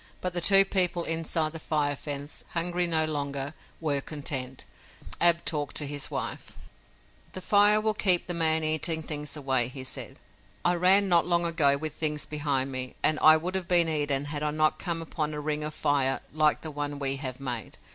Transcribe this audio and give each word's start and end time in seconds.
But 0.19 0.33
the 0.33 0.41
two 0.41 0.65
people 0.65 1.03
inside 1.03 1.53
the 1.53 1.59
fire 1.59 1.95
fence, 1.95 2.43
hungry 2.55 2.87
no 2.87 3.05
longer, 3.05 3.53
were 3.79 4.01
content. 4.01 4.65
Ab 5.19 5.45
talked 5.45 5.75
to 5.75 5.85
his 5.85 6.09
wife: 6.09 6.53
"The 7.33 7.39
fire 7.41 7.79
will 7.79 7.93
keep 7.93 8.25
the 8.25 8.33
man 8.33 8.63
eating 8.63 9.03
things 9.03 9.37
away," 9.37 9.67
he 9.67 9.83
said. 9.83 10.17
"I 10.65 10.73
ran 10.73 11.07
not 11.07 11.27
long 11.27 11.45
ago 11.45 11.77
with 11.77 11.93
things 11.93 12.25
behind 12.25 12.71
me, 12.71 12.95
and 13.03 13.19
I 13.21 13.37
would 13.37 13.53
have 13.53 13.67
been 13.67 13.87
eaten 13.87 14.25
had 14.25 14.41
I 14.41 14.49
not 14.49 14.79
come 14.79 15.03
upon 15.03 15.35
a 15.35 15.39
ring 15.39 15.63
of 15.63 15.71
fire 15.75 16.21
like 16.33 16.61
the 16.61 16.71
one 16.71 16.97
we 16.97 17.17
have 17.17 17.39
made. 17.39 17.77